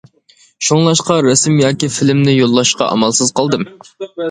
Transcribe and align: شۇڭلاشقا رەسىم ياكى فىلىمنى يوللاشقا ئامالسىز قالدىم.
شۇڭلاشقا 0.67 1.17
رەسىم 1.27 1.61
ياكى 1.65 1.91
فىلىمنى 1.97 2.35
يوللاشقا 2.39 2.91
ئامالسىز 2.97 3.33
قالدىم. 3.41 3.71